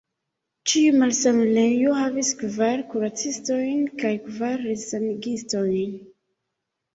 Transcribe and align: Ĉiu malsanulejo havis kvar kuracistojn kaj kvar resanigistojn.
Ĉiu 0.69 0.93
malsanulejo 1.01 1.91
havis 1.97 2.31
kvar 2.39 2.81
kuracistojn 2.93 3.85
kaj 4.01 4.15
kvar 4.25 4.57
resanigistojn. 4.71 5.95